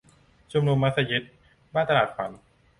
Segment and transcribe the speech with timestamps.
[0.51, 1.23] ชุมชนมัสยิด
[1.73, 2.31] บ้านตลาดขวัญ